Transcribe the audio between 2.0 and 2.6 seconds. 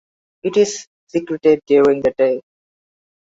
the day.